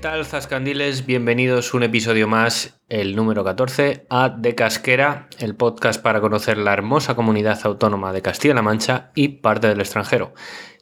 [0.00, 1.04] Tal, Zascandiles?
[1.04, 6.72] Bienvenidos un episodio más, el número 14, a De Casquera, el podcast para conocer la
[6.72, 10.32] hermosa comunidad autónoma de Castilla-La Mancha y parte del extranjero.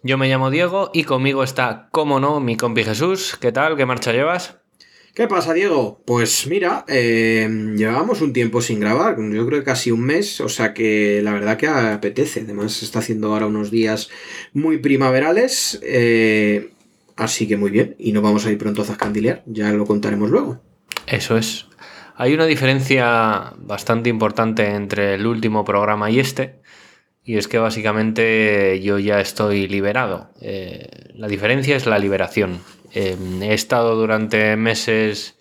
[0.05, 3.37] Yo me llamo Diego y conmigo está, como no, mi compi Jesús.
[3.41, 3.77] ¿Qué tal?
[3.77, 4.59] ¿Qué marcha llevas?
[5.15, 6.01] ¿Qué pasa, Diego?
[6.07, 10.49] Pues mira, eh, llevábamos un tiempo sin grabar, yo creo que casi un mes, o
[10.49, 12.43] sea que la verdad que apetece.
[12.43, 14.11] Además, está haciendo ahora unos días
[14.53, 15.81] muy primaverales.
[15.83, 16.71] eh,
[17.19, 20.31] Así que muy bien, y no vamos a ir pronto a zascandilear, ya lo contaremos
[20.31, 20.63] luego.
[21.09, 21.67] Eso es.
[22.15, 26.61] Hay una diferencia bastante importante entre el último programa y este,
[27.25, 30.31] y es que básicamente yo ya estoy liberado.
[30.41, 32.61] Eh, la diferencia es la liberación.
[32.95, 35.38] Eh, he estado durante meses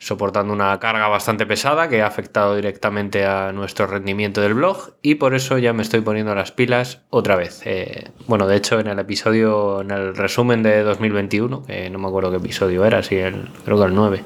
[0.00, 5.16] soportando una carga bastante pesada que ha afectado directamente a nuestro rendimiento del blog y
[5.16, 7.60] por eso ya me estoy poniendo las pilas otra vez.
[7.66, 12.08] Eh, bueno, de hecho en el episodio, en el resumen de 2021, que no me
[12.08, 14.24] acuerdo qué episodio era, si el, creo que el 9.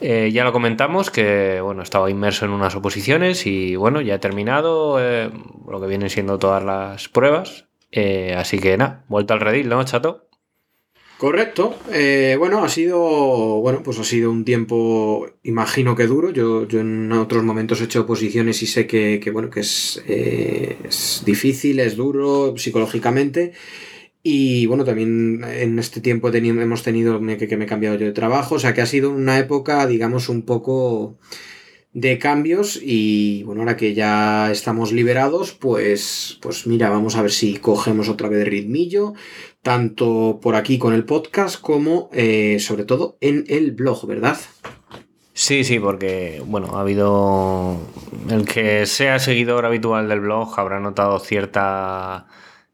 [0.00, 4.18] eh, ya lo comentamos que bueno, estaba inmerso en unas oposiciones y bueno, ya he
[4.18, 5.30] terminado eh,
[5.70, 7.66] lo que vienen siendo todas las pruebas.
[8.36, 10.27] Así que nada, vuelta al redil, ¿no, chato?
[11.18, 11.76] Correcto.
[11.92, 12.96] Eh, bueno, ha sido.
[13.60, 16.30] Bueno, pues ha sido un tiempo, imagino que duro.
[16.30, 20.00] Yo, yo en otros momentos he hecho oposiciones y sé que, que, bueno, que es,
[20.06, 23.52] eh, es difícil, es duro psicológicamente.
[24.22, 28.12] Y bueno, también en este tiempo hemos tenido que, que me he cambiado yo de
[28.12, 28.54] trabajo.
[28.54, 31.18] O sea que ha sido una época, digamos, un poco
[31.92, 32.78] de cambios.
[32.82, 38.08] Y bueno, ahora que ya estamos liberados, pues, pues mira, vamos a ver si cogemos
[38.08, 39.14] otra vez ritmillo
[39.62, 44.38] tanto por aquí con el podcast como eh, sobre todo en el blog, ¿verdad?
[45.34, 47.76] Sí, sí, porque bueno, ha habido.
[48.28, 52.26] El que sea seguidor habitual del blog habrá notado cierta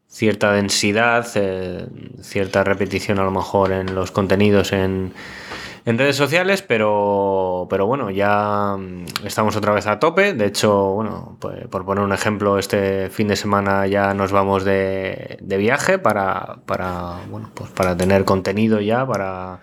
[0.07, 1.85] cierta densidad, eh,
[2.21, 5.11] cierta repetición a lo mejor en los contenidos en,
[5.85, 10.33] en redes sociales, pero, pero bueno, ya mm, estamos otra vez a tope.
[10.33, 14.65] De hecho, bueno, pues, por poner un ejemplo, este fin de semana ya nos vamos
[14.65, 19.61] de, de viaje para, para, bueno, pues para tener contenido ya, para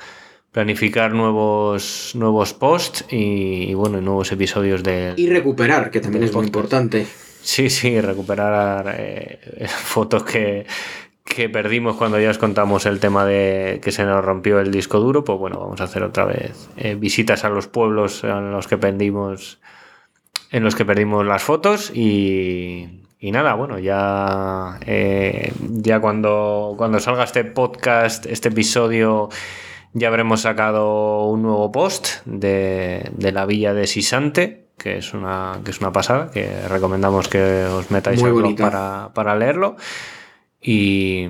[0.53, 5.15] planificar nuevos, nuevos posts y, y, bueno, nuevos episodios de...
[5.17, 7.07] Y recuperar, que también es muy importante.
[7.43, 10.67] Sí, sí, recuperar eh, fotos que,
[11.25, 15.01] que perdimos cuando ya os contamos el tema de que se nos rompió el disco
[15.01, 18.67] duro, pues bueno, vamos a hacer otra vez eh, visitas a los pueblos en los
[18.67, 19.61] que perdimos
[20.51, 27.01] en los que perdimos las fotos y, y nada, bueno, ya, eh, ya cuando, cuando
[27.01, 29.31] salga este podcast, este episodio,
[29.95, 35.61] ya habremos sacado un nuevo post de, de la villa de Sisante, que es una,
[35.65, 39.77] que es una pasada, que recomendamos que os metáis Muy al blog para, para leerlo.
[40.63, 41.27] Y,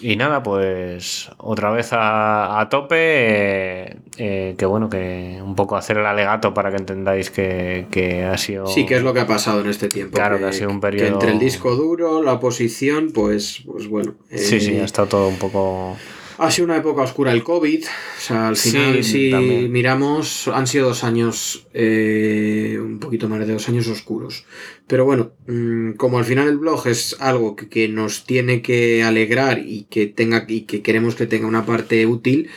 [0.00, 5.76] y nada, pues otra vez a, a tope, eh, eh, que bueno, que un poco
[5.76, 8.66] hacer el alegato para que entendáis que, que ha sido...
[8.66, 10.16] Sí, que es lo que ha pasado en este tiempo.
[10.16, 14.14] Claro, que ha sido un periodo- entre el disco duro, la oposición, pues, pues bueno.
[14.30, 15.96] Sí, sí, eh, ha estado todo un poco...
[16.42, 17.84] Ha sido una época oscura el COVID.
[17.84, 19.70] O sea, al Sí, final, si también.
[19.70, 24.44] miramos, han sido dos años, eh, un poquito más de dos años oscuros.
[24.86, 29.02] Pero bueno, mm, como al final el blog es algo que, que nos tiene que
[29.02, 32.48] alegrar y que tenga y que queremos que tenga una parte útil,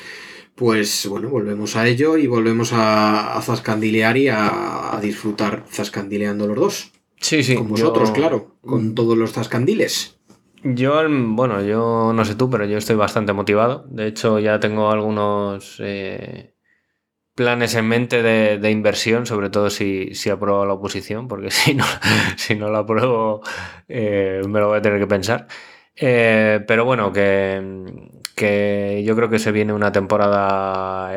[0.56, 6.48] pues bueno, volvemos a ello y volvemos a, a zascandilear y a, a disfrutar zascandileando
[6.48, 6.92] los dos.
[7.20, 7.56] Sí, sí.
[7.56, 10.18] con vosotros, yo- claro, con todos los zascandiles.
[10.64, 13.86] Yo, bueno, yo no sé tú, pero yo estoy bastante motivado.
[13.90, 16.54] De hecho, ya tengo algunos eh,
[17.36, 21.74] planes en mente de, de inversión, sobre todo si, si apruebo la oposición, porque si
[21.74, 21.84] no,
[22.38, 23.42] si no la apruebo,
[23.90, 25.48] eh, me lo voy a tener que pensar.
[25.96, 27.62] Eh, pero bueno, que,
[28.34, 31.12] que yo creo que se viene una temporada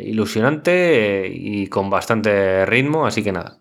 [0.00, 3.58] ilusionante y con bastante ritmo, así que nada.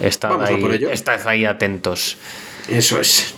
[0.00, 2.16] Estad, ahí, estad ahí atentos.
[2.68, 3.36] Eso es.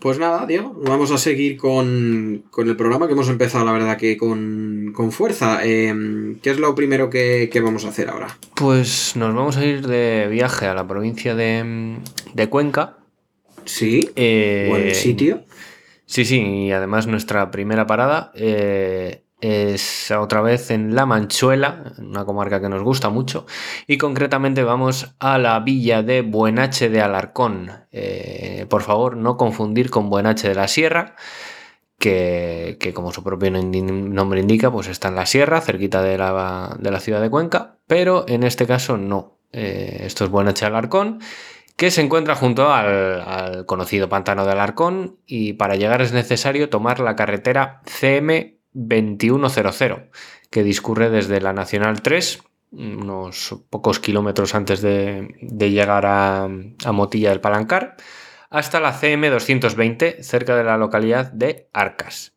[0.00, 4.16] Pues nada, Diego, vamos a seguir con, el programa que hemos empezado, la verdad, que
[4.16, 5.64] con, fuerza.
[5.64, 8.28] Em, ¿Qué es lo primero que, vamos a hacer ahora?
[8.54, 11.98] Pues nos vamos a ir de viaje a la provincia de,
[12.48, 12.98] Cuenca.
[13.64, 15.44] Sí, eh, buen sitio.
[16.06, 22.24] Sí, sí, y además nuestra primera parada eh, es otra vez en La Manchuela, una
[22.24, 23.46] comarca que nos gusta mucho,
[23.86, 27.70] y concretamente vamos a la villa de Buenache de Alarcón.
[27.92, 31.14] Eh, por favor, no confundir con Buenache de la Sierra,
[31.98, 37.20] que, como su propio nombre indica, pues está en la sierra, cerquita de la, ciudad
[37.20, 39.38] de Cuenca, pero en este caso no.
[39.52, 41.20] Eh, esto es Buenache de Alarcón
[41.76, 46.68] que se encuentra junto al, al, conocido pantano de Alarcón y para llegar es necesario
[46.68, 50.10] tomar la carretera CM 2100,
[50.50, 56.48] que discurre desde la Nacional 3, unos pocos kilómetros antes de, llegar a,
[56.92, 57.96] Motilla del Palancar,
[58.50, 62.36] hasta la CM 220, cerca de la localidad de Arcas.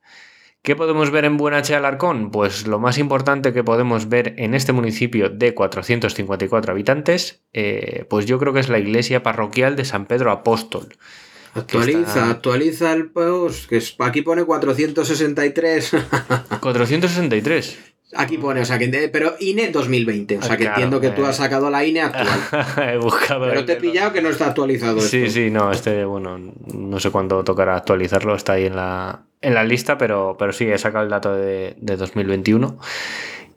[0.64, 2.30] ¿Qué podemos ver en Buenache Alarcón?
[2.30, 8.26] Pues lo más importante que podemos ver en este municipio de 454 habitantes, eh, pues
[8.26, 10.90] yo creo que es la iglesia parroquial de San Pedro Apóstol.
[11.54, 15.92] Actualiza, actualiza el post, que aquí pone 463.
[16.62, 17.80] 463.
[18.14, 19.10] Aquí pone, o sea que.
[19.12, 20.40] Pero INE 2020.
[20.40, 22.28] O sea que entiendo que tú has sacado la INE actual.
[22.94, 23.48] He buscado.
[23.48, 25.00] Pero te he pillado que no está actualizado.
[25.00, 29.54] Sí, sí, no, este, bueno, no sé cuándo tocará actualizarlo, está ahí en la, en
[29.54, 32.78] la lista, pero, pero sí, he sacado el dato de, de 2021.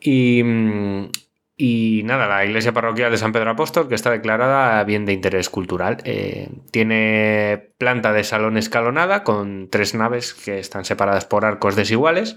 [0.00, 1.08] Y, mm,
[1.56, 5.48] y nada, la iglesia parroquial de San Pedro Apóstol, que está declarada bien de interés
[5.48, 5.98] cultural.
[6.04, 12.36] Eh, tiene planta de salón escalonada con tres naves que están separadas por arcos desiguales.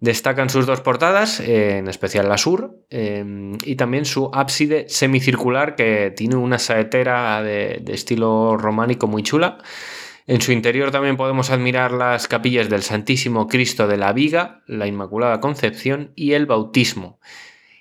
[0.00, 3.24] Destacan sus dos portadas, eh, en especial la sur, eh,
[3.64, 9.56] y también su ábside semicircular que tiene una saetera de, de estilo románico muy chula.
[10.26, 14.86] En su interior también podemos admirar las capillas del Santísimo Cristo de la Viga, la
[14.86, 17.20] Inmaculada Concepción y el Bautismo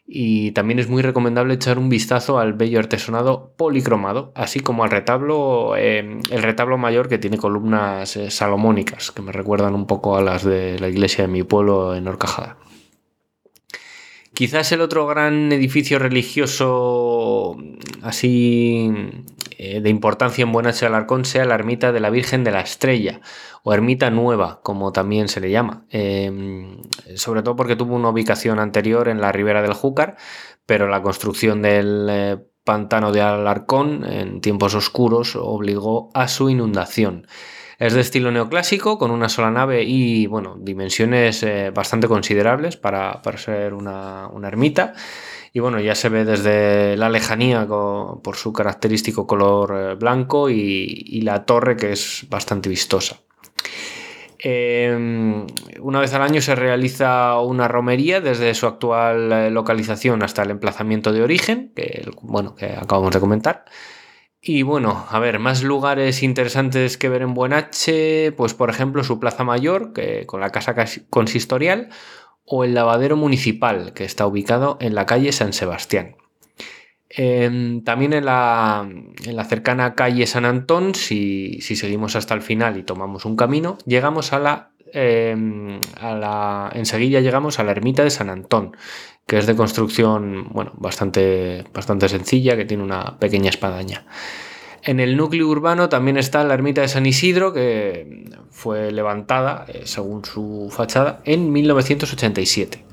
[0.06, 4.92] y también es muy recomendable echar un vistazo al bello artesonado policromado, así como al
[4.92, 10.18] retablo, em, el retablo mayor que tiene columnas eh, salomónicas, que me recuerdan un poco
[10.18, 12.58] a las de la iglesia de mi pueblo en Horcajada.
[14.34, 17.56] Quizás el otro gran edificio religioso
[18.02, 18.92] así
[19.64, 23.22] eh, de importancia en Buenache Alarcón sea la ermita de la Virgen de la Estrella,
[23.64, 26.82] o ermita nueva, como también se le llama, em,
[27.16, 30.18] sobre todo porque tuvo una ubicación anterior en la ribera del Júcar,
[30.66, 37.28] pero la construcción del eh, pantano de Alarcón en tiempos oscuros obligó a su inundación.
[37.80, 43.22] Es de estilo neoclásico, con una sola nave y bueno, dimensiones eh, bastante considerables para,
[43.38, 44.94] ser una, ermita.
[45.54, 51.22] Y bueno, ya se ve desde la lejanía por su característico color eh, blanco y
[51.22, 53.20] la torre que es bastante vistosa.
[54.46, 55.48] Em,
[55.80, 60.52] una vez al año se realiza una romería desde su actual eh, localización hasta el
[60.52, 63.64] emplazamiento de origen, que, bueno, que acabamos de comentar.
[64.42, 69.18] Y bueno, a ver, más lugares interesantes que ver en Buenache, pues por ejemplo su
[69.18, 70.76] Plaza Mayor, que, con la casa
[71.10, 71.88] consistorial,
[72.46, 76.16] o el lavadero municipal, que está ubicado en la calle San Sebastián.
[77.16, 78.88] Em, también en la,
[79.48, 84.40] cercana calle San Antón, si, seguimos hasta el final y tomamos un camino, llegamos a
[84.40, 88.76] la, em, a la, enseguida llegamos a la ermita de San Antón,
[89.28, 94.06] que es de construcción bueno, bastante, bastante sencilla, que tiene una pequeña espadaña.
[94.86, 99.84] En el núcleo urbano también está la ermita de San Isidro, que fue levantada, eh,
[99.86, 102.84] según su fachada, en 1987.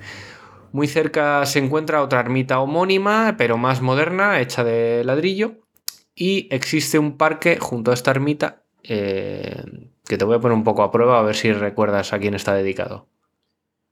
[0.71, 5.55] Muy cerca se encuentra otra ermita homónima, pero más moderna, hecha de ladrillo.
[6.15, 9.65] Y existe un parque junto a esta ermita eh,
[10.07, 12.35] que te voy a poner un poco a prueba a ver si recuerdas a quién
[12.35, 13.09] está dedicado.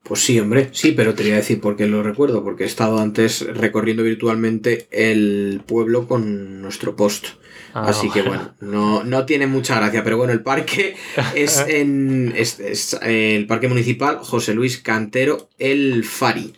[0.05, 2.67] Pues sí, hombre, sí, pero te voy a decir por qué lo recuerdo, porque he
[2.67, 7.27] estado antes recorriendo virtualmente el pueblo con nuestro post.
[7.75, 10.97] Ah, Así que bueno, no, no, tiene mucha gracia, pero bueno, el parque
[11.35, 16.55] es en es, el parque municipal José Luis Cantero El Fari.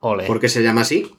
[0.00, 1.12] ¿Por qué se llama así?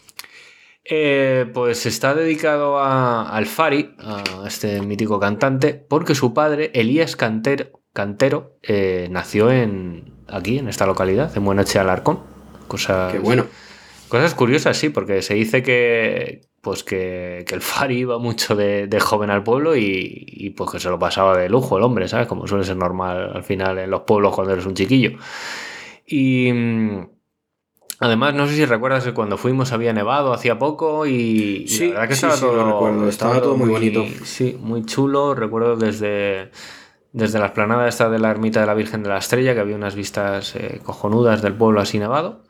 [0.85, 7.15] Eh, pues está dedicado a, al Fari, a este mítico cantante, porque su padre, Elías
[7.15, 12.19] Cantero, Cantero eh, nació en aquí, en esta localidad, en Buenache Alarcón.
[12.67, 13.45] Cosas, Qué bueno.
[14.09, 19.29] Cosas curiosas, sí, porque se dice que, pues que, el Fari iba mucho de, joven
[19.29, 22.25] al pueblo y, y, pues que se lo pasaba de lujo el hombre, ¿sabes?
[22.25, 25.17] Como suele ser normal al final en los pueblos cuando eres un chiquillo.
[26.08, 27.05] Y mm,
[28.00, 31.93] Además, no sé si recuerdas que cuando fuimos había nevado hacía poco y, sí, la
[31.93, 33.08] verdad que estaba todo, recuerdo.
[33.08, 34.03] Estaba, todo muy, bonito.
[34.25, 35.36] Sí, muy chulo.
[35.36, 36.51] Recuerdo desde,
[37.13, 39.75] desde la esplanada esta de la ermita de la Virgen de la Estrella, que había
[39.75, 42.43] unas vistas eh, cojonudas del pueblo así nevado.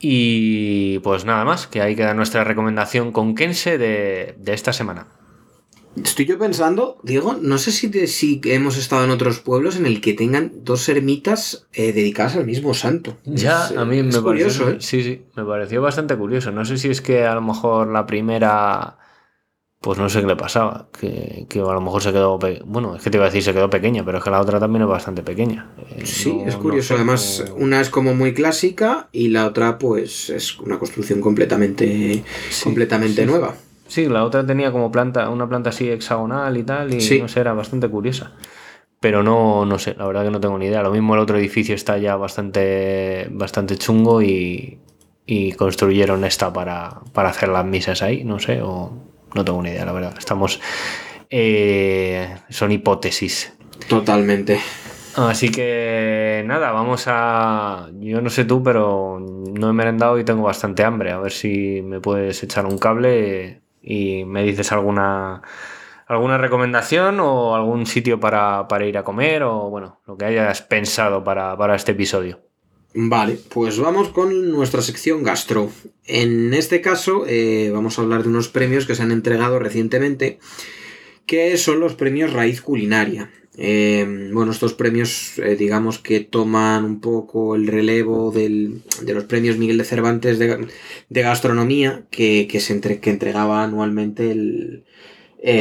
[0.00, 5.06] Y pues nada más, que ahí queda nuestra recomendación conquense de, de esta semana.
[6.02, 9.86] Estoy yo pensando, Diego, no sé si, te- si hemos estado en otros pueblos en
[9.86, 13.18] el que tengan dos ermitas eh, dedicadas al mismo santo.
[13.24, 14.76] Ya, Es, a mí me curioso, pareció, ¿eh?
[14.80, 16.52] sí, sí, me pareció bastante curioso.
[16.52, 18.98] No sé si es que a lo mejor la primera,
[19.80, 23.02] pues no sé qué le pasaba, que, que a lo mejor se quedó, bueno, es
[23.02, 24.88] que te iba a decir se quedó pequeña, pero es que la otra también es
[24.88, 25.70] bastante pequeña.
[25.78, 26.88] Eh, Sí, no- es no curioso.
[26.88, 32.22] sé, Además, una es como muy clásica y la otra, pues, es una construcción completamente,
[32.50, 33.54] Sí, completamente sí, nueva.
[33.88, 37.20] Sí, la otra tenía como planta, una planta así hexagonal y tal, y Sí.
[37.20, 38.32] no sé, era bastante curiosa.
[39.00, 40.82] Pero no, no sé, la verdad que no tengo ni idea.
[40.82, 44.78] Lo mismo el otro edificio está ya bastante, bastante chungo y,
[45.24, 48.92] y construyeron esta para, para hacer las misas ahí, no sé, o
[49.34, 50.14] no tengo ni idea, la verdad.
[50.18, 50.60] Estamos.
[51.30, 53.52] eh, son hipótesis.
[53.88, 54.60] Totalmente.
[55.16, 57.88] Así que nada, vamos a.
[57.98, 61.10] Yo no sé tú, pero no he merendado y tengo bastante hambre.
[61.12, 65.42] A ver si me puedes echar un cable y me dices alguna
[66.06, 70.60] alguna recomendación o algún sitio para, para ir a comer o bueno, lo que hayas
[70.60, 72.40] pensado para, para este episodio.
[72.92, 75.70] Vale, pues vamos con nuestra sección gastro.
[76.06, 80.40] En este caso eh, vamos a hablar de unos premios que se han entregado recientemente,
[81.24, 83.30] que son los premios Raíz Culinaria.
[83.56, 89.24] Eh, bueno, estos premios eh, digamos que toman un poco el relevo del- de los
[89.24, 90.66] premios Miguel de Cervantes de,
[91.08, 94.84] de gastronomía que, que se entre- que entregaba anualmente el,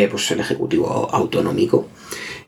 [0.09, 1.89] pues el Ejecutivo Autonómico.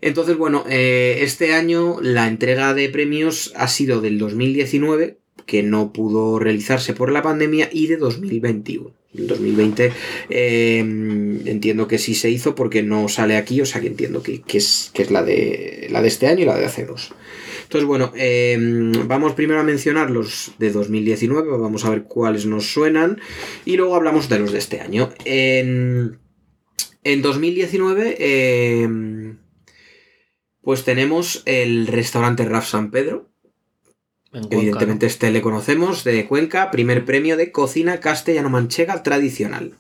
[0.02, 5.94] Entonces, bueno, eh, este año la entrega de premios ha sido del 2019, que no
[5.94, 8.94] pudo realizarse por la pandemia, y de 2021.
[9.14, 9.92] El 2020
[10.30, 14.42] eh, entiendo que sí se hizo porque no sale aquí, o sea que entiendo que,
[14.42, 17.14] que es, que es la, de, la de este año y la de hace dos.
[17.64, 18.58] Entonces, bueno, eh,
[19.06, 23.20] vamos primero a mencionar los de 2019, vamos a ver cuáles nos suenan,
[23.66, 25.10] y luego hablamos de los de este año.
[25.26, 26.20] En,
[27.04, 28.88] en 2019, eh,
[30.62, 33.30] pues tenemos el restaurante Raf San Pedro.
[34.34, 39.78] En Cuenca, Evidentemente este le conocemos, de Cuenca, primer premio de cocina castellano-manchega tradicional.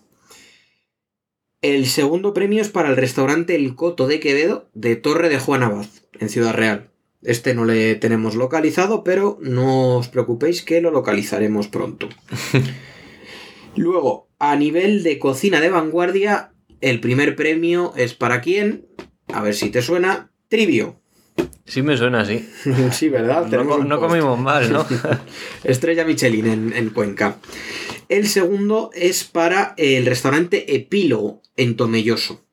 [1.62, 5.64] El segundo premio es para el restaurante El Coto de Quevedo de Torre de Juan
[5.64, 5.86] Abad,
[6.20, 6.90] en Ciudad Real.
[7.22, 12.10] Este no le tenemos localizado, pero no os preocupéis que lo localizaremos pronto.
[13.76, 18.88] Luego, a nivel de cocina de vanguardia, el primer premio es para quién?
[19.28, 20.31] A ver si te suena.
[20.52, 21.00] Trivio.
[21.64, 22.46] Sí me suena así.
[22.92, 23.48] sí, ¿verdad?
[23.48, 24.86] No, comimos mal, ¿no?
[25.64, 27.38] Estrella Michelin en, en Cuenca.
[28.10, 32.44] El segundo es para el restaurante Epílogo en Tomelloso.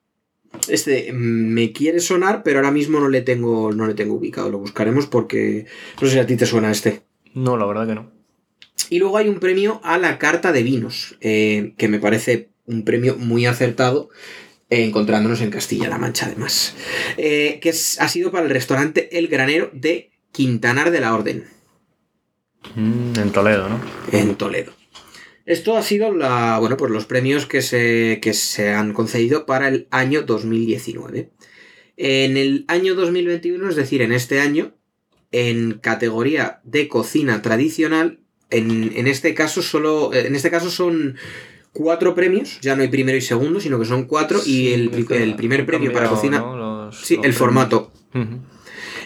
[0.68, 4.48] Este me quiere sonar, pero ahora mismo no le tengo, no le tengo ubicado.
[4.48, 5.66] Lo buscaremos porque
[6.00, 7.02] no sé si a ti te suena este.
[7.34, 8.12] no, la verdad que no.
[8.90, 12.84] Y luego hay un premio a la carta de vinos, eh, que me parece un
[12.84, 14.08] premio muy acertado,
[14.70, 16.74] encontrándonos en Castilla-La Mancha además.
[17.16, 21.46] Eh, que es- ha sido para el restaurante El Granero de Quintanar de la Orden.
[22.74, 23.80] Mm, en Toledo, ¿no?
[24.12, 24.72] en Toledo.
[25.46, 29.68] Esto ha sido la, bueno, pues los premios que se, que se han concedido para
[29.68, 31.30] el año 2019.
[31.96, 34.74] En el año 2021, es decir, en este año,
[35.32, 38.20] en categoría de cocina tradicional,
[38.50, 41.16] en, en este caso solo, en este caso son
[41.78, 45.36] cuatro premios, ya no hay primero y segundo, sino que son cuatro, y el, el
[45.36, 47.92] primer premio para cocina, sí, el formato,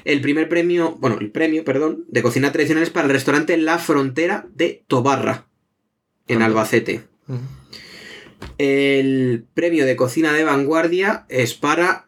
[0.05, 3.79] el primer premio, bueno, el premio, perdón, de cocina tradicional es para el restaurante La
[3.79, 5.49] Frontera de Tobarra,
[6.29, 6.41] en.
[6.41, 7.03] Albacete.
[8.57, 12.07] El premio de cocina de vanguardia es para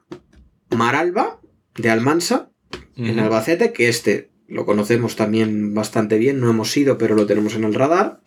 [0.70, 1.40] Maralba,
[1.76, 2.48] de Almansa,
[2.96, 7.54] en Albacete, que este lo conocemos también bastante bien, no hemos ido, pero lo tenemos
[7.54, 8.20] en el radar.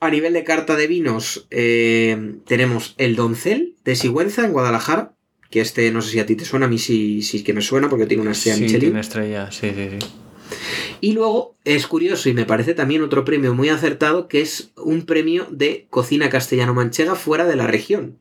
[0.00, 5.14] A nivel de carta de vinos, eh, tenemos el Doncel de Sigüenza en Guadalajara,
[5.50, 7.62] que este no sé si a ti te suena, a mí sí, sí que me
[7.62, 8.80] suena porque tiene una estrella Sí, Michelin.
[8.80, 10.06] tiene estrella, sí, sí, sí.
[11.00, 15.02] Y luego es curioso y me parece también otro premio muy acertado que es un
[15.04, 18.18] premio de cocina castellano-manchega fuera de la región.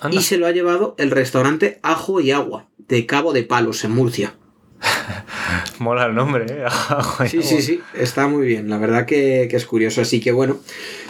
[0.00, 0.16] Anda.
[0.18, 3.92] Y se lo ha llevado el restaurante Ajo y Agua de Cabo de Palos en
[3.92, 4.36] Murcia.
[5.78, 6.64] Mola el nombre, ¿eh?
[7.28, 10.00] Sí, sí, sí, está muy bien, la verdad que, que es curioso.
[10.00, 10.58] Así que bueno,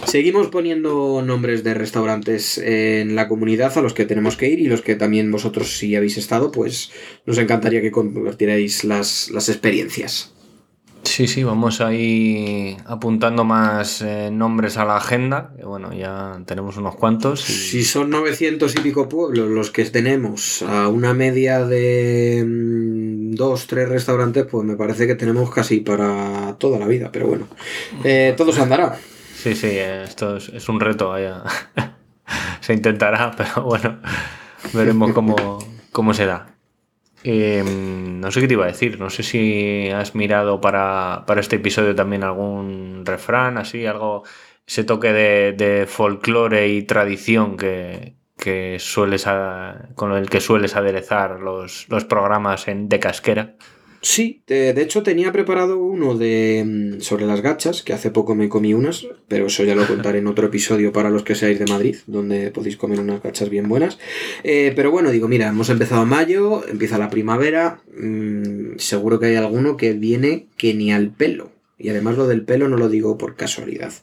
[0.06, 4.66] seguimos poniendo nombres de restaurantes en la comunidad a los que tenemos que ir y
[4.66, 6.90] los que también vosotros si habéis estado, pues
[7.26, 10.34] nos encantaría que compartierais las, las experiencias.
[11.04, 15.54] Sí, sí, vamos ahí apuntando más eh, nombres a la agenda.
[15.62, 17.40] Bueno, ya tenemos unos cuantos.
[17.42, 23.03] Si son 900 y pico pueblos los que tenemos a una media de mm,
[23.34, 27.10] dos, tres restaurantes, pues me parece que tenemos casi para toda la vida.
[27.12, 27.48] Pero bueno,
[28.04, 28.96] eh, todo se andará.
[29.34, 31.14] Sí, sí, esto es, un reto.
[32.60, 34.00] se intentará, pero bueno,
[34.72, 35.58] veremos cómo,
[35.92, 36.54] cómo se da.
[37.26, 41.56] Em, no sé qué te iba a decir, no sé si has mirado para, este
[41.56, 44.24] episodio también algún refrán, así, algo,
[44.66, 48.14] ese toque de, folclore y tradición que,
[48.78, 49.26] sueles
[49.94, 53.54] con el que sueles aderezar los, los programas en De Casquera.
[54.04, 58.50] Sí, de, hecho tenía preparado uno de mm, sobre las gachas, que hace poco me
[58.50, 61.64] comí unas, pero eso ya lo contaré en otro episodio para los que seáis de
[61.64, 63.98] Madrid, donde podéis comer unas gachas bien buenas.
[64.42, 69.36] Eh, pero bueno, digo, mira, hemos empezado mayo, empieza la primavera, mm, seguro que hay
[69.36, 71.52] alguno que viene que ni al pelo.
[71.78, 73.94] Y además lo del pelo no lo digo por casualidad.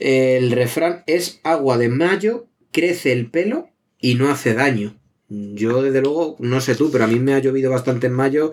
[0.00, 3.68] El refrán es agua de mayo, crece el pelo
[4.00, 4.98] y no hace daño.
[5.28, 8.52] Yo, desde luego, no sé tú, pero a mí me ha llovido bastante en mayo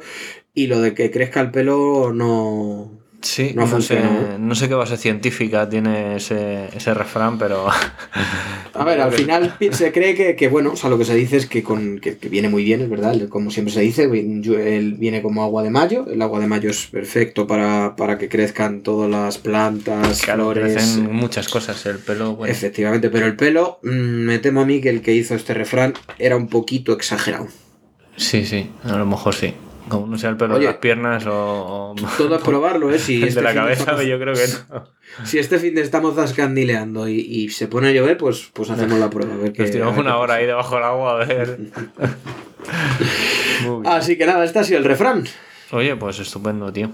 [0.54, 4.00] y lo de que crezca el pelo no, Sí, no, sé,
[4.38, 7.66] no sé qué base científica tiene ese, refrán, pero...
[8.74, 11.48] a ver, al final se cree que, bueno, o sea, lo que se dice es
[11.48, 15.44] que, con, que, viene muy bien, es verdad, como siempre se dice, él viene como
[15.44, 20.22] agua de mayo, el agua de mayo es perfecto para, que crezcan todas las plantas,
[20.22, 22.46] claro, crecen muchas cosas, el pelo...
[22.46, 25.96] Efectivamente, pero el pelo, mm, me temo a mí que el que hizo este refrán
[26.20, 27.48] era un poquito exagerado.
[28.18, 29.56] Sí, sí, a lo mejor sí.
[29.88, 31.96] Como no sea el pelo de las piernas o.
[32.18, 33.00] Todo es probarlo, ¿eh?
[33.00, 34.88] Si este de la cabeza, yo creo que no.
[35.26, 39.00] Si este fin de estamos zascandileando y, y, se pone a llover, pues, pues hacemos
[39.00, 39.34] la prueba.
[39.34, 41.60] A ver Nos tiramos una hora ahí debajo del agua a ver.
[43.86, 45.26] Así que nada, este ha sido el refrán.
[45.72, 46.92] Oye, pues estupendo, tío.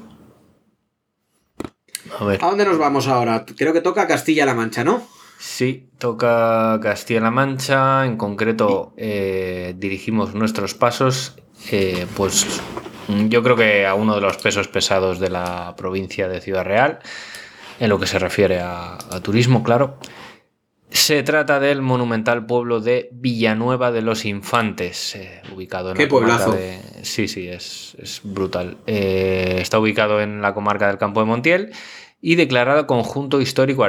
[2.19, 2.43] A ver.
[2.43, 3.45] ¿A dónde nos vamos ahora?
[3.57, 5.07] Creo que toca Castilla-La Mancha, ¿no?
[5.41, 8.05] Sí, toca Castilla-La Mancha.
[8.05, 11.35] En concreto, eh, dirigimos nuestros pasos
[11.71, 12.61] eh, pues
[13.27, 16.99] yo creo que a uno de los pesos pesados de la provincia de Ciudad Real,
[17.79, 19.97] en lo que se refiere a, turismo, claro.
[20.91, 26.55] Se trata del monumental pueblo de Villanueva de los Infantes, eh, ubicado en ¿Qué pueblazo?
[27.01, 28.77] Sí, sí, es, brutal.
[28.85, 31.71] Está ubicado en la comarca del Campo de Montiel
[32.21, 33.83] y declarado conjunto histórico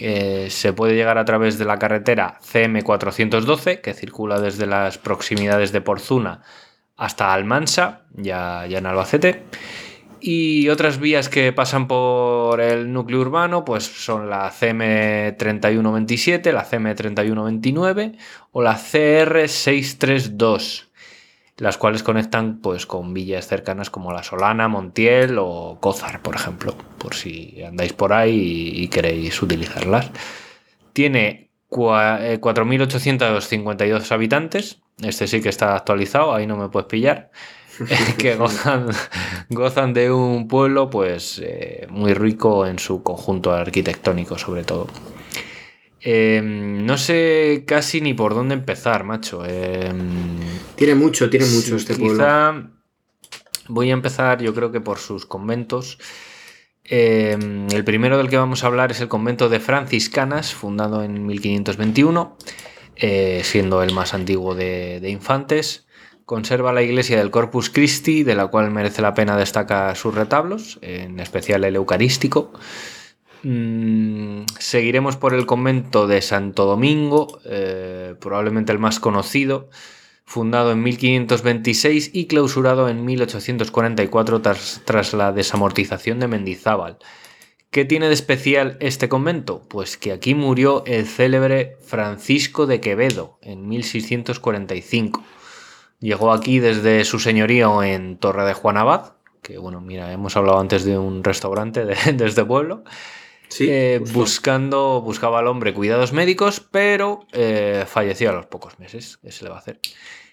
[0.00, 0.50] artístico.
[0.50, 5.80] se puede llegar a través de la carretera CM412, que circula desde las proximidades de
[5.80, 6.42] Porzuna
[6.96, 9.44] hasta Almansa, ya, ya en Albacete.
[10.20, 18.18] Y otras vías que pasan por el núcleo urbano, pues son la CM3127, la CM3129
[18.52, 20.89] o la CR632,
[21.60, 26.74] las cuales conectan pues con villas cercanas como La Solana, Montiel o Cózar, por ejemplo,
[26.98, 30.10] por si andáis por ahí y queréis utilizarlas.
[30.94, 34.80] Tiene 4.852 eh, habitantes.
[35.02, 37.30] Este sí que está actualizado, ahí no me puedes pillar.
[38.18, 38.86] que gozan,
[39.50, 44.86] gozan, de un pueblo pues eh, muy rico en su conjunto arquitectónico sobre todo.
[46.00, 49.44] Em, no sé casi ni por dónde empezar, macho.
[49.44, 50.38] Em,
[50.74, 52.70] tiene mucho, tiene mucho este pueblo.
[53.68, 55.98] Voy a empezar, yo creo que por sus conventos.
[56.84, 61.24] Em, el primero del que vamos a hablar es el convento de franciscanas, fundado en
[61.24, 62.36] 1521,
[62.96, 65.86] eh, siendo el más antiguo de, infantes.
[66.24, 70.78] Conserva la iglesia del Corpus Christi, de la cual merece la pena destacar sus retablos,
[70.82, 72.52] en especial el eucarístico.
[73.42, 79.70] Mm, seguiremos por el convento de Santo Domingo, eh, probablemente el más conocido,
[80.24, 86.98] fundado en 1526 y clausurado en 1844 tras, la desamortización de Mendizábal.
[87.70, 89.62] ¿Qué tiene de especial este convento?
[89.68, 95.24] Pues que aquí murió el célebre Francisco de Quevedo en 1645.
[96.00, 100.58] Llegó aquí desde su señorío en Torre de Juan Abad, que bueno, mira, hemos hablado
[100.58, 101.94] antes de un restaurante de,
[102.26, 102.84] este pueblo.
[103.50, 109.18] Sí, eh, buscando, buscaba al hombre cuidados médicos, pero eh, falleció a los pocos meses.
[109.18, 109.80] ¿Qué se le va a hacer?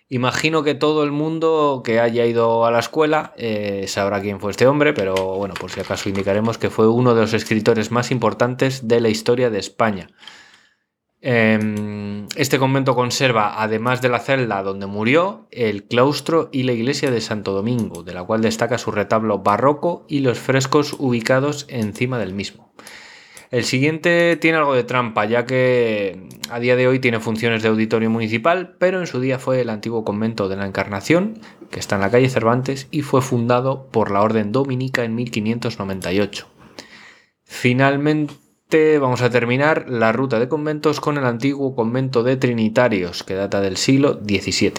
[0.08, 4.52] Imagino que todo el mundo que haya ido a la escuela eh, sabrá quién fue
[4.52, 8.12] este hombre, pero bueno, por si acaso indicaremos que fue uno de los escritores más
[8.12, 10.10] importantes de la historia de España.
[11.20, 17.10] Em, este convento conserva, además de la celda donde murió, el claustro y la iglesia
[17.10, 22.20] de Santo Domingo, de la cual destaca su retablo barroco y los frescos ubicados encima
[22.20, 22.67] del mismo.
[23.50, 27.70] El siguiente tiene algo de trampa, ya que a día de hoy tiene funciones de
[27.70, 31.40] auditorio municipal, pero en su día fue el antiguo convento de la Encarnación,
[31.72, 36.48] que está en la calle Cervantes, y fue fundado por la Orden Dominica en 1598.
[37.44, 43.36] Finalmente vamos a terminar la ruta de conventos con el antiguo convento de Trinitarios, que
[43.36, 44.74] data del siglo XVII.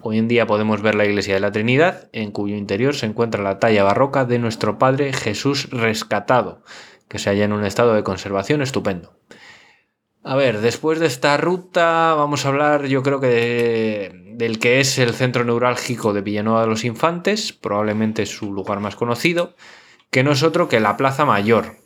[0.00, 3.42] Hoy en día podemos ver la iglesia de la Trinidad, en cuyo interior se encuentra
[3.42, 6.62] la talla barroca de nuestro Padre Jesús rescatado,
[7.08, 9.16] que se halla en un estado de conservación estupendo.
[10.22, 14.98] A ver, después de esta ruta vamos a hablar yo creo que del que es
[14.98, 19.56] el centro neurálgico de Villanueva de los Infantes, probablemente su lugar más conocido,
[20.10, 21.76] que no es otro que la Plaza Mayor.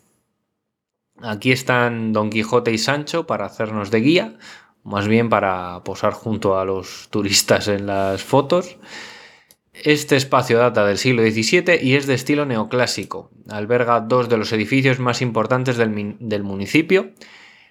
[1.23, 4.39] Aquí están Don Quijote y Sancho para hacernos de guía,
[4.83, 8.77] más bien para posar junto a los turistas en las fotos.
[9.75, 13.31] Este espacio data del siglo XVII y es de estilo neoclásico.
[13.49, 17.13] Alberga dos de los edificios más importantes del, municipio.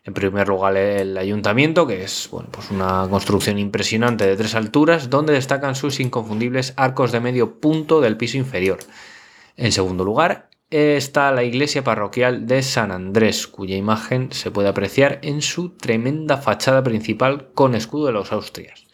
[0.04, 5.12] En primer lugar, el ayuntamiento, que es bueno, pues una construcción impresionante de tres alturas,
[5.12, 8.80] donde destacan sus inconfundibles arcos de medio punto del piso inferior.
[9.56, 15.20] En segundo lugar, está la iglesia parroquial de San Andrés, cuya imagen se puede apreciar
[15.22, 18.91] en su tremenda fachada principal con escudo de los Austrias.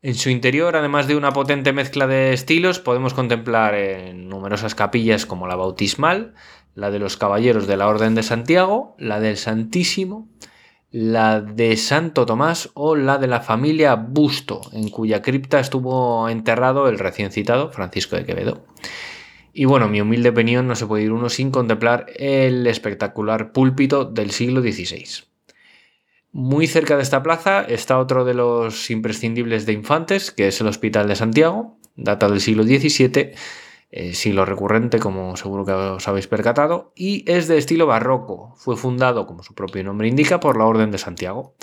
[0.00, 5.26] En su interior, además de una potente mezcla de estilos, podemos contemplar en numerosas capillas
[5.26, 6.34] como la bautismal,
[6.76, 10.28] la de los Caballeros de la Orden de Santiago, la del Santísimo,
[10.92, 16.88] la de Santo Tomás o la de la familia Busto, en cuya cripta estuvo enterrado
[16.88, 18.66] el recién citado Francisco de Quevedo.
[19.52, 24.04] Y bueno, mi humilde opinión no se puede ir uno sin contemplar el espectacular púlpito
[24.04, 25.27] del siglo XVI.
[26.32, 30.66] Muy cerca de esta plaza está otro de los imprescindibles de infantes, que es el
[30.66, 33.32] Hospital de Santiago, data del siglo XVII,
[33.90, 38.54] eh, siglo recurrente, como seguro que os habéis percatado, y es de estilo barroco.
[38.56, 41.54] Fue fundado, como su propio nombre indica, por la Orden de Santiago.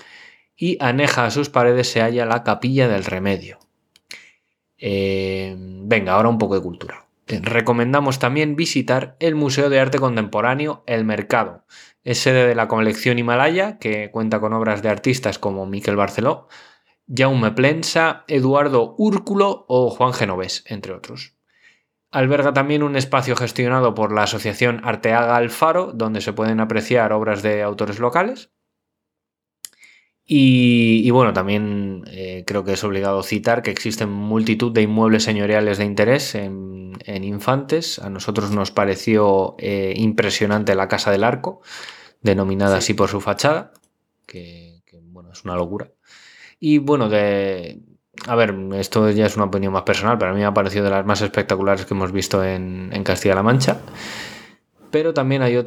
[0.57, 3.59] Y aneja a sus paredes se halla la Capilla del Remedio.
[4.77, 7.05] Eh, venga, ahora un poco de cultura.
[7.27, 11.65] Recomendamos también visitar el Museo de Arte Contemporáneo El Mercado,
[12.05, 16.47] es sede de la colección Himalaya, que cuenta con obras de artistas como Miquel Barceló,
[17.13, 21.35] Jaume Plensa, Eduardo Úrculo o Juan Genovés, entre otros.
[22.11, 27.41] Alberga también un espacio gestionado por la asociación Arteaga Alfaro, donde se pueden apreciar obras
[27.41, 28.51] de autores locales.
[30.27, 35.77] Y, bueno, también eh, creo que es obligado citar que existen multitud de inmuebles señoriales
[35.77, 36.73] de interés en,
[37.05, 37.99] Infantes.
[37.99, 41.61] A nosotros nos pareció eh, impresionante la Casa del Arco,
[42.21, 43.73] denominada así por su fachada,
[44.25, 45.91] que, bueno, es una locura.
[46.59, 47.83] Y bueno, de,
[48.27, 50.85] a ver, esto ya es una opinión más personal, pero a mí me ha parecido
[50.85, 53.81] de las más espectaculares que hemos visto en, Castilla-La Mancha.
[54.95, 55.61] Pero también hay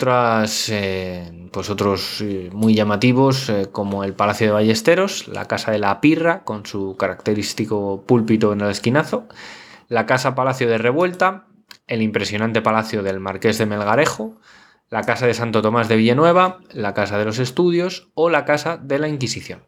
[0.70, 5.78] eh, pues otros eh, muy llamativos, eh, como el Palacio de Ballesteros, la Casa de
[5.78, 9.28] la Pirra, con su característico púlpito en el esquinazo,
[9.88, 11.44] la Casa Palacio de Revuelta,
[11.86, 14.40] el impresionante Palacio del Marqués de Melgarejo,
[14.88, 18.78] la Casa de Santo Tomás de Villanueva, la Casa de los Estudios o la Casa
[18.78, 19.60] de la Inquisición.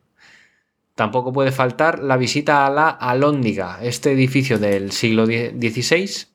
[0.94, 6.30] Tampoco puede faltar la visita a la Alóndiga, este edificio del siglo XVI.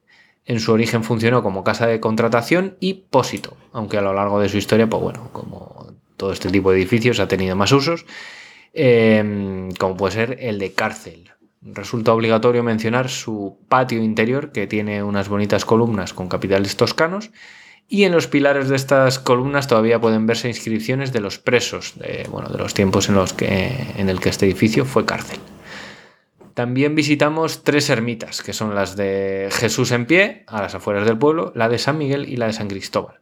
[0.46, 4.50] En su origen funcionó como casa de contratación y pósito, aunque a lo largo de
[4.50, 8.06] su historia, pues bueno, como todo este tipo de edificios ha tenido más usos,
[8.74, 11.32] em, como puede ser el de cárcel.
[11.64, 17.32] Resulta obligatorio mencionar su patio interior, que tiene unas bonitas columnas con capiteles toscanos,
[17.88, 22.28] y en los pilares de estas columnas todavía pueden verse inscripciones de los presos, de,
[22.30, 25.40] bueno, de los tiempos en los que en el que este edificio fue cárcel.
[26.56, 31.18] También visitamos tres ermitas, que son las de Jesús en pie, a las afueras del
[31.18, 33.20] pueblo, la de San Miguel y la de San Cristóbal.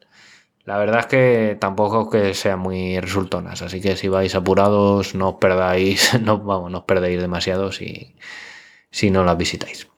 [0.64, 5.30] La verdad es que tampoco que sean muy resultonas, así que si vais apurados no
[5.30, 8.14] os perdáis, no, vamos, no os perdéis demasiado si,
[8.92, 9.88] si no las visitáis.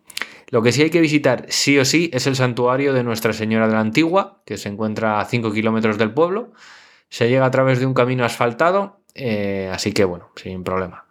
[0.48, 3.68] Lo que sí hay que visitar sí o sí es el santuario de Nuestra Señora
[3.68, 6.52] de la Antigua, que se encuentra a 5 kilómetros del pueblo.
[7.10, 11.05] Se llega a través de un camino asfaltado, eh, así que bueno, sin problema.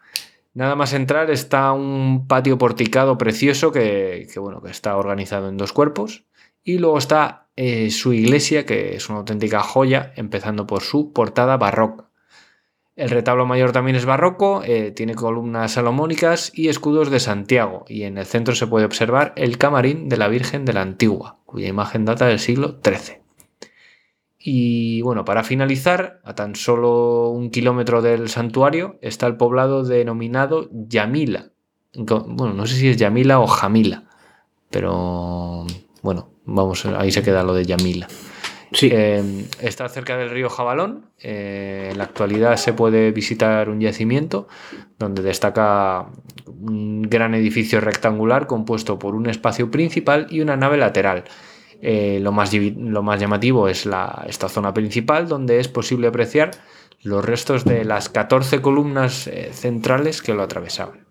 [0.55, 5.73] Nada más entrar está un patio porticado precioso que, bueno, que está organizado en dos
[5.73, 6.23] cuerpos.
[6.63, 11.57] Y luego está eh, su iglesia, que es una auténtica joya, empezando por su portada
[11.57, 12.09] barroca.
[12.95, 18.03] El retablo mayor también es barroco, eh, tiene columnas salomónicas y escudos de Santiago, y
[18.03, 21.67] en el centro se puede observar el camarín de la Virgen de la Antigua, cuya
[21.67, 23.24] imagen data del siglo XIII.
[24.47, 30.69] Y bueno, para finalizar, a tan solo un kilómetro del santuario está el poblado denominado
[30.71, 31.47] Yamila.
[31.95, 34.03] Bueno, no sé si es Yamila o Jamila,
[34.69, 35.65] pero
[36.03, 38.07] bueno, vamos, ahí se queda lo de Yamila.
[38.71, 38.89] Sí.
[38.91, 41.09] Eh, está cerca del río Jabalón.
[41.17, 44.47] Eh, en la actualidad se puede visitar un yacimiento
[44.99, 46.05] donde destaca
[46.45, 51.23] un gran edificio rectangular compuesto por un espacio principal y una nave lateral.
[51.81, 53.87] Eh, lo, más, lo, más, llamativo es
[54.27, 56.51] esta zona principal donde es posible apreciar
[57.03, 61.05] los restos de las 14 columnas centrales que lo atravesaban.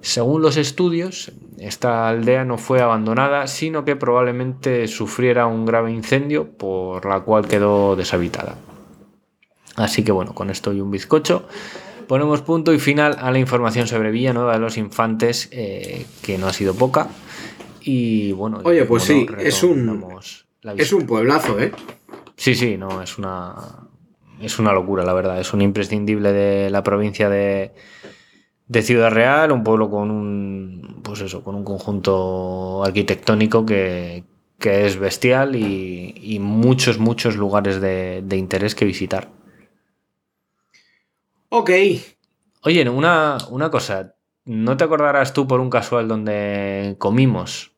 [0.00, 6.48] Según los estudios, esta aldea no fue abandonada, sino que probablemente sufriera un grave incendio
[6.56, 8.54] por la cual quedó deshabitada.
[9.74, 11.48] Así que bueno, con esto y un bizcocho
[12.06, 16.46] ponemos punto y final a la información sobre Villanueva de los Infantes, eh, que no
[16.46, 17.08] ha sido poca.
[17.88, 20.18] Y bueno, oye, pues sí, es un,
[20.76, 21.70] es un pueblazo, ¿eh?
[22.34, 23.54] Sí, sí, no, es una,
[24.40, 25.38] es una locura, la verdad.
[25.38, 27.70] Es un imprescindible de la provincia de,
[28.66, 34.24] de Ciudad Real, un pueblo con un, pues eso, con un conjunto arquitectónico que,
[34.58, 39.28] es bestial y, muchos, muchos lugares de, interés que visitar.
[41.50, 41.70] Ok.
[42.64, 47.75] Oye, una, una cosa, ¿no te acordarás tú por un casual donde comimos?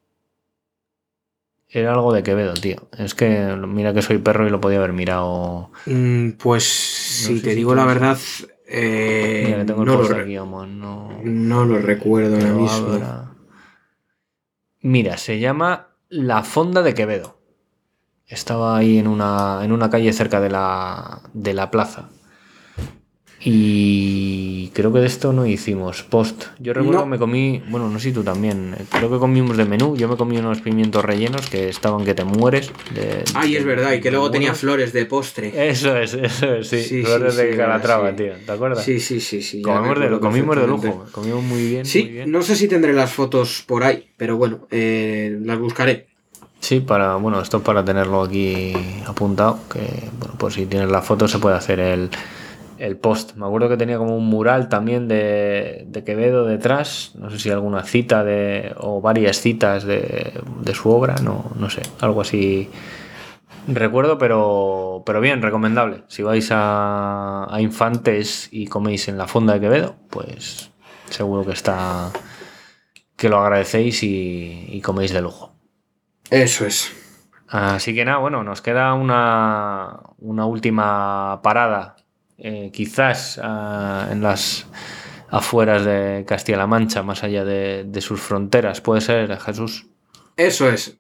[1.71, 2.89] Era algo de Quevedo, tío.
[2.97, 5.71] Es que mira que soy perro y lo podía haber mirado.
[5.87, 8.19] Mm, pues si te digo la verdad,
[8.67, 13.35] eh, no, lo, recuerdo ahora mismo.
[14.81, 17.39] Mira, se llama La Fonda de Quevedo.
[18.27, 22.11] Estaba ahí en una, en una calle cerca de la, de la plaza.
[23.41, 26.47] Y creo que de esto no hicimos post.
[26.59, 29.65] Yo recuerdo que me comí, bueno, no sé si tú también, creo que comimos de
[29.65, 29.97] menú.
[29.97, 32.73] Yo me comí unos pimientos rellenos que estaban que te mueres.
[32.95, 35.71] De, Ay, es verdad, y que luego tenía flores de postre.
[35.71, 37.03] Eso es, eso es, sí.
[37.05, 38.33] flores de calatrava, tío.
[38.45, 38.85] ¿Te acuerdas?
[38.85, 39.41] Sí, sí, sí.
[39.41, 41.87] sí comimos, de, comimos de lujo, comimos muy bien.
[41.87, 46.09] Sí, no sé si tendré las fotos por ahí, pero bueno, eh, las buscaré.
[46.61, 48.73] Sí, para, bueno, esto es para tenerlo aquí
[49.07, 49.81] apuntado, que
[50.19, 52.11] bueno, por si tienes las fotos se puede hacer el
[52.79, 53.35] el post.
[53.35, 57.13] Me acuerdo que tenía como un mural también de, Quevedo detrás.
[57.17, 60.33] No sé si alguna cita de, o varias citas de,
[60.75, 62.71] su obra, no, no sé, algo así.
[63.67, 66.05] Recuerdo, pero, pero bien, recomendable.
[66.09, 70.71] Si vais a, Infantes y coméis en la fonda de Quevedo, pues
[71.11, 72.11] seguro que está.
[73.17, 75.53] que lo agradecéis y, y coméis de lujo.
[76.31, 76.95] Eso es.
[77.49, 81.97] Así que nada, bueno, nos queda una, una última parada
[82.39, 84.67] eh, quizás ah, en las
[85.29, 88.81] afueras de Castilla-La Mancha, más allá de, sus fronteras.
[88.81, 89.87] ¿Puede ser, Jesús?
[90.37, 90.97] Eso es.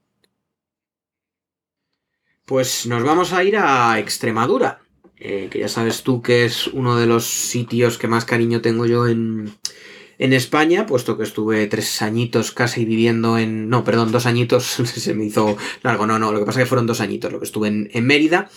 [2.45, 4.81] Pues nos vamos a ir a Extremadura,
[5.17, 8.87] eh, que ya sabes tú que es uno de los sitios que más cariño tengo
[8.87, 9.55] yo en,
[10.19, 13.69] en España, puesto que estuve tres añitos casi viviendo en...
[13.69, 16.69] No, perdón, dos añitos, se me hizo largo, no, no, lo que pasa es que
[16.69, 18.51] fueron dos añitos lo que estuve en, en Mérida.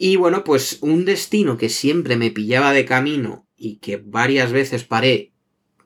[0.00, 4.84] Y bueno, pues un destino que siempre me pillaba de camino y que varias veces
[4.84, 5.32] paré,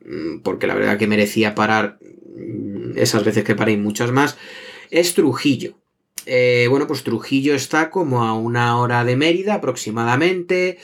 [0.05, 4.37] mm, porque la verdad que merecía parar mm, esas veces que paré y muchas más,
[4.91, 5.82] es Trujillo.
[6.25, 10.77] Eh, bueno, pues Trujillo está como a una hora de Mérida aproximadamente.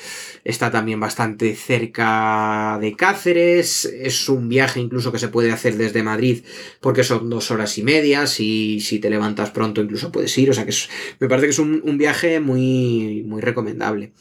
[0.44, 3.86] Está también bastante cerca de Cáceres.
[3.86, 6.44] Es un viaje incluso que se puede hacer desde Madrid
[6.82, 8.28] porque son dos horas y media.
[8.28, 10.50] Si, si te levantas pronto incluso puedes ir.
[10.50, 10.74] O sea que
[11.20, 14.12] me parece que es un, viaje muy, muy recomendable.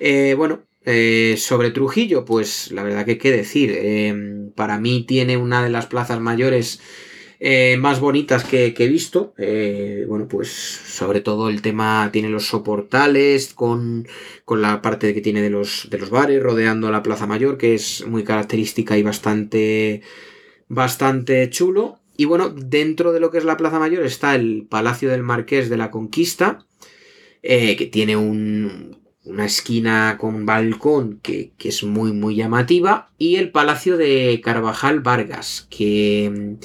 [0.00, 4.52] Eh, bueno, eh, sobre Trujillo, pues la verdad que qué decir.
[4.54, 6.80] para mí tiene una de las plazas mayores
[7.46, 9.34] eh, más bonitas que, he visto.
[9.36, 14.08] Eh, bueno, pues sobre todo el tema tiene los soportales con,
[14.46, 17.74] con la parte que tiene de los, de los bares rodeando la Plaza Mayor, que
[17.74, 20.00] es muy característica y bastante,
[20.68, 22.00] bastante chulo.
[22.16, 25.68] Y bueno, dentro de lo que es la Plaza Mayor está el Palacio del Marqués
[25.68, 26.64] de la Conquista,
[27.42, 33.36] eh, que tiene un, una esquina con balcón que, que, es muy muy llamativa y
[33.36, 36.56] el Palacio de Carvajal Vargas que,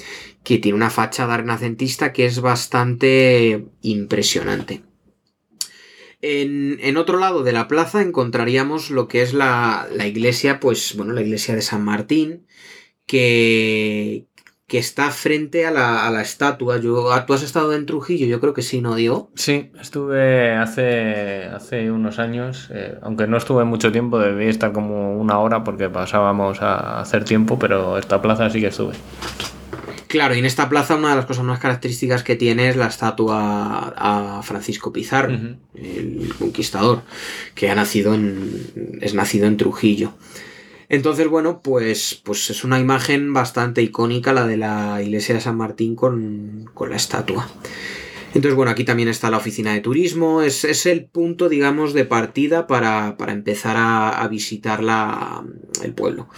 [0.44, 4.82] que tiene una fachada renacentista que es bastante impresionante.
[6.22, 11.22] En, otro lado de la plaza encontraríamos lo que es la, iglesia, pues bueno, la
[11.22, 12.46] iglesia de San Martín,
[13.06, 14.26] que,
[14.70, 16.78] que está frente a la, estatua.
[16.78, 18.26] Yo, ¿Tú has estado en Trujillo?
[18.26, 19.32] Yo creo que sí, ¿no, Diego?
[19.34, 25.18] Sí, estuve hace, hace unos años, eh, aunque no estuve mucho tiempo, debí estar como
[25.18, 28.94] una hora porque pasábamos a hacer tiempo, pero esta plaza sí que estuve.
[30.06, 32.86] Claro, y en esta plaza una de las cosas más características que tiene es la
[32.86, 35.36] estatua a Francisco Pizarro,
[35.74, 37.02] el conquistador,
[37.56, 40.12] que ha nacido en, es nacido en Trujillo.
[40.90, 45.56] Entonces, bueno, pues, pues es una imagen bastante icónica la de la iglesia de San
[45.56, 47.48] Martín con, con la estatua.
[48.34, 50.42] Entonces, bueno, aquí también está la oficina de turismo.
[50.42, 55.44] Es, es el punto, digamos, de partida para, para empezar a, visitar la,
[55.84, 56.28] el pueblo.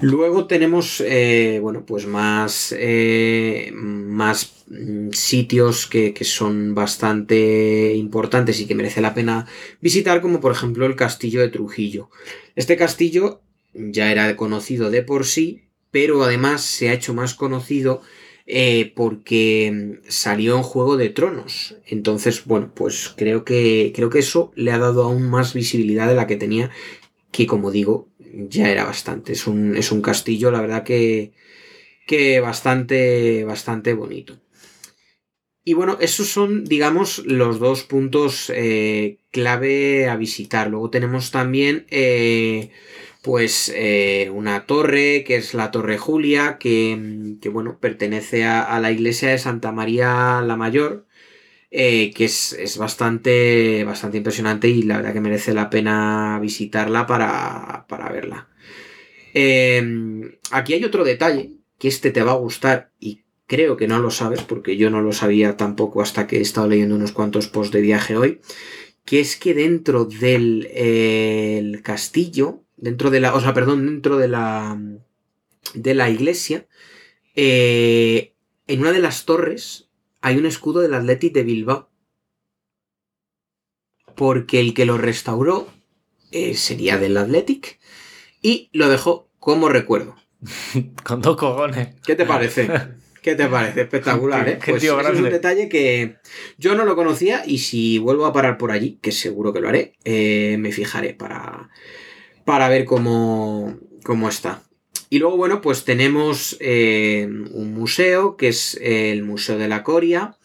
[0.00, 4.64] Luego tenemos, eh, bueno, pues más, eh, más
[5.10, 9.46] sitios que, que, son bastante importantes y que merece la pena
[9.80, 12.10] visitar, como por ejemplo el castillo de Trujillo.
[12.56, 13.42] Este castillo
[13.74, 18.02] ya era conocido de por sí, pero además se ha hecho más conocido
[18.46, 21.76] eh, porque salió en Juego de Tronos.
[21.86, 26.14] Entonces, bueno, pues creo que, creo que eso le ha dado aún más visibilidad de
[26.14, 26.70] la que tenía,
[27.30, 29.32] que como digo, ya era bastante.
[29.32, 31.32] Es un, es un castillo, la verdad que,
[32.06, 34.38] que bastante, bastante bonito.
[35.64, 40.68] Y bueno, esos son, digamos, los dos puntos eh, clave a visitar.
[40.68, 42.70] Luego tenemos también, eh,
[43.22, 48.90] pues, eh, una torre, que es la Torre Julia, que, que bueno, pertenece a, la
[48.90, 51.06] iglesia de Santa María la Mayor,
[51.70, 57.86] que es, es, bastante, bastante impresionante y la verdad que merece la pena visitarla para,
[57.88, 58.48] para verla.
[60.50, 64.10] aquí hay otro detalle, que este te va a gustar y creo que no lo
[64.10, 67.72] sabes, porque yo no lo sabía tampoco hasta que he estado leyendo unos cuantos posts
[67.72, 68.40] de viaje hoy,
[69.04, 74.18] que es que dentro del eh, el castillo, dentro de la, o sea, perdón, dentro
[74.18, 74.78] de la,
[75.72, 76.66] de la iglesia,
[77.36, 78.34] eh,
[78.66, 79.88] en una de las torres
[80.20, 81.88] hay un escudo del Athletic de Bilbao.
[84.16, 85.68] Porque el que lo restauró
[86.32, 87.78] eh, sería del Athletic
[88.42, 90.16] y lo dejó como recuerdo.
[91.04, 91.94] Con dos cojones.
[92.04, 92.68] ¿Qué te parece?
[93.22, 93.82] ¿Qué te parece?
[93.82, 94.58] Espectacular, ¿eh?
[94.66, 96.16] Pues es un detalle que
[96.58, 99.68] yo no lo conocía y si vuelvo a parar por allí, que seguro que lo
[99.68, 101.70] haré, eh, me fijaré para,
[102.44, 104.62] para ver cómo, cómo está.
[105.10, 110.38] Y luego, bueno, pues tenemos eh, un museo, que es el Museo de la Coria,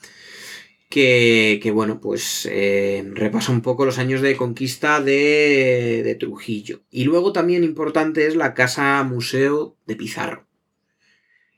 [0.89, 6.81] que, que bueno, pues eh, repasa un poco los años de conquista de, de Trujillo.
[6.91, 10.47] Y luego también importante es la Casa Museo de Pizarro.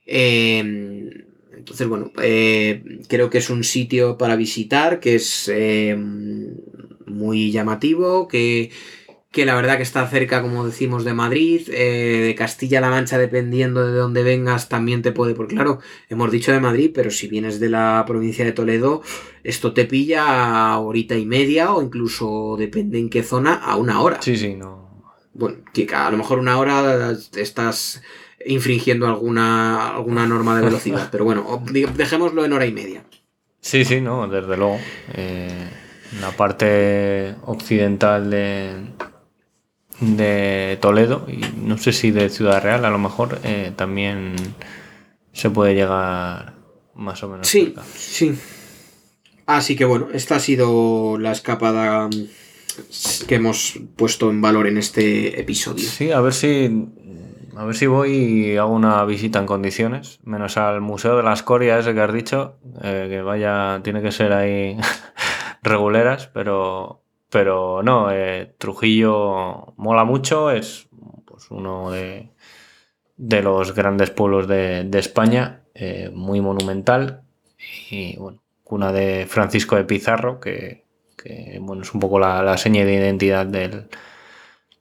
[0.05, 0.59] Eh,
[1.59, 5.95] entonces, bueno, eh, creo que es un sitio para visitar, que es eh,
[7.05, 8.71] muy llamativo, que,
[9.31, 13.85] que, la verdad que está cerca, como decimos, de Madrid, eh, de Castilla-La Mancha, dependiendo
[13.85, 17.59] de dónde vengas, también te puede, porque claro, hemos dicho de Madrid, pero si vienes
[17.59, 19.01] de la provincia de Toledo,
[19.43, 24.01] esto te pilla a horita y media, o incluso, depende en qué zona, a una
[24.01, 24.21] hora.
[24.21, 24.89] Sí, sí, no.
[25.33, 28.01] Bueno, que a lo mejor una hora estás
[28.45, 31.07] infringiendo alguna, alguna norma de velocidad.
[31.11, 31.63] Pero bueno,
[31.95, 33.03] dejémoslo en hora y media.
[33.61, 34.79] Sí, sí, no, desde luego.
[35.13, 35.69] Eh,
[36.21, 38.71] la parte occidental de,
[39.99, 44.35] de Toledo, y no sé si de Ciudad Real, a lo mejor eh, también
[45.33, 46.53] se puede llegar
[46.95, 47.47] más o menos.
[47.47, 47.83] Sí, cerca.
[47.95, 48.37] sí.
[49.45, 52.07] Así que bueno, esta ha sido la escapada
[53.27, 55.87] que hemos puesto en valor en este episodio.
[55.87, 56.87] Sí, a ver si
[57.59, 61.33] a ver si voy y hago una visita en condiciones, menos al Museo de la
[61.33, 64.77] Escoria, ese que has dicho, eh, que vaya, tiene que ser ahí
[65.61, 70.87] reguleras, pero, pero no, eh, Trujillo mola mucho, es
[71.25, 72.31] pues, uno de,
[73.17, 77.21] los grandes pueblos de, España, eh, muy monumental
[77.89, 80.85] y bueno, cuna de Francisco de Pizarro, que,
[81.59, 83.89] bueno, es un poco la, la seña de identidad del,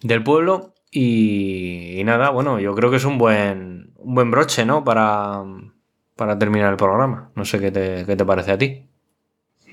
[0.01, 4.85] del pueblo y, nada, bueno, yo creo que es un buen, un buen broche, ¿no?
[4.85, 5.43] Para,
[6.17, 7.31] para terminar el programa.
[7.35, 8.88] No sé qué qué te, parece a ti.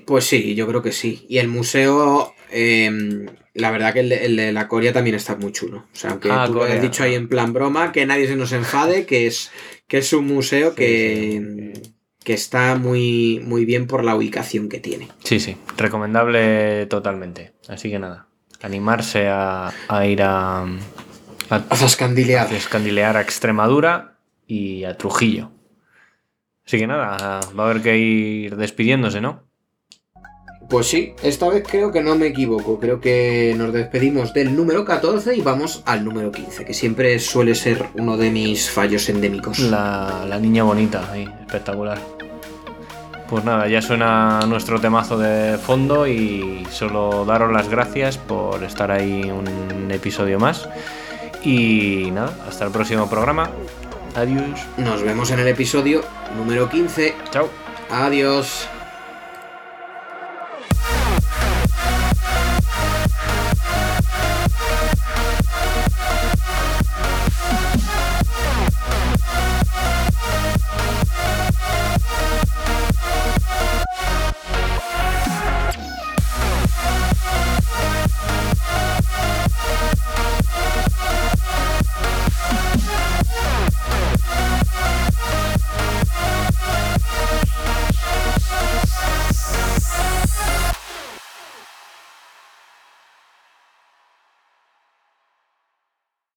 [0.06, 1.26] Pues sí, yo creo que sí.
[1.28, 5.36] Y el museo, eh, la verdad que el de, el de, la Coria también está
[5.36, 5.86] muy chulo.
[5.92, 8.28] O sea, aunque ah, tú Corea, lo has dicho ahí en plan broma, que nadie
[8.28, 9.52] se nos enfade, que es,
[9.88, 11.96] que es un museo sí, que, sí.
[12.24, 15.10] que está muy, muy bien por la ubicación que tiene.
[15.24, 17.54] Sí, sí, recomendable totalmente.
[17.68, 18.28] Así que nada,
[18.62, 20.66] animarse a, a ir a, a,
[21.50, 22.46] a zascandilear.
[22.46, 25.52] A zascandilear a Extremadura y a Trujillo.
[26.66, 29.45] Así que nada, va a haber que ir despidiéndose, ¿no?
[30.70, 32.80] Pues sí, esta vez creo que no me equivoco.
[32.80, 37.54] Creo que nos despedimos del número 14 y vamos al número 15, que siempre suele
[37.56, 39.60] ser uno de mis fallos endémicos.
[39.60, 42.00] La, la niña bonita, ahí, espectacular.
[43.30, 48.92] Pues nada, ya suena nuestro temazo de fondo y solo daros las gracias por estar
[48.92, 50.70] ahí un episodio más.
[51.44, 53.50] Y nada, hasta el próximo programa.
[54.16, 54.60] Adiós.
[54.78, 56.02] Nos vemos en el episodio
[56.38, 57.16] número 15.
[57.32, 57.50] Chao.
[57.90, 58.68] Adiós.